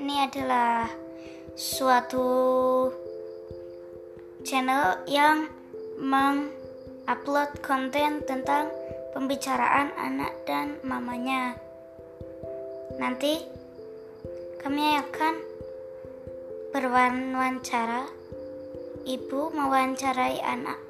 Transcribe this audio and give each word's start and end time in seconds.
ini 0.00 0.24
adalah 0.24 0.88
suatu 1.52 2.24
channel 4.40 5.04
yang 5.04 5.44
mengupload 6.00 7.60
konten 7.60 8.24
tentang 8.24 8.72
pembicaraan 9.12 9.92
anak 10.00 10.32
dan 10.48 10.80
mamanya. 10.80 11.52
Nanti 12.96 13.44
kami 14.64 14.96
akan 14.96 15.34
berwawancara, 16.72 18.08
ibu 19.04 19.52
mewawancarai 19.52 20.40
anak 20.40 20.89